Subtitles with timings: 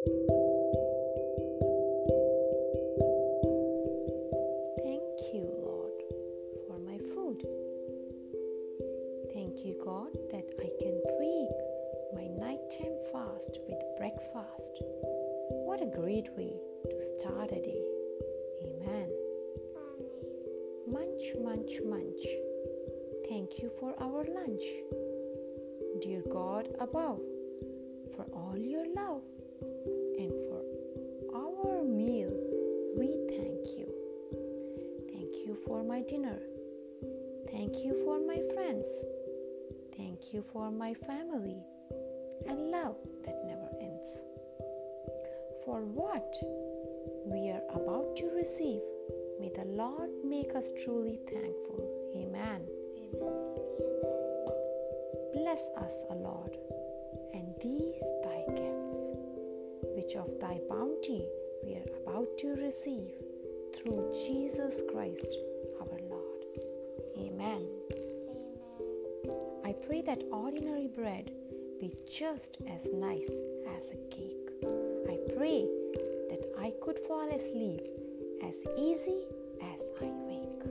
[0.00, 0.14] Thank
[5.34, 6.00] you, Lord,
[6.66, 7.44] for my food.
[9.34, 11.50] Thank you, God, that I can break
[12.14, 14.72] my nighttime fast with breakfast.
[15.66, 16.54] What a great way
[16.88, 17.84] to start a day.
[18.64, 19.10] Amen.
[20.90, 22.24] Munch, munch, munch.
[23.28, 24.64] Thank you for our lunch.
[26.00, 27.20] Dear God above,
[28.16, 29.24] for all your love
[30.18, 30.62] and for
[31.34, 32.32] our meal,
[32.96, 33.92] we thank you.
[35.12, 36.38] Thank you for my dinner.
[37.50, 38.86] Thank you for my friends.
[39.96, 41.62] Thank you for my family
[42.46, 44.22] and love that never ends.
[45.64, 46.36] For what
[47.26, 48.82] we are about to receive,
[49.38, 51.84] may the Lord make us truly thankful.
[52.16, 52.62] Amen.
[55.34, 56.56] Bless us, O Lord,
[57.34, 57.89] and these gifts,
[60.14, 61.24] of thy bounty
[61.64, 63.12] we are about to receive
[63.76, 65.28] through Jesus Christ
[65.80, 66.44] our Lord.
[67.18, 67.66] Amen.
[69.64, 71.30] I pray that ordinary bread
[71.78, 73.30] be just as nice
[73.76, 74.50] as a cake.
[75.08, 75.66] I pray
[76.28, 77.82] that I could fall asleep
[78.42, 79.24] as easy
[79.74, 80.62] as I wake.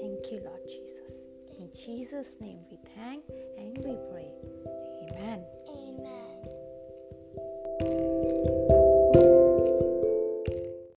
[0.00, 1.22] Thank you, Lord Jesus.
[1.58, 3.24] In Jesus' name we thank
[3.58, 4.32] and we pray.
[4.66, 4.66] Amen.
[4.66, 4.89] Amen.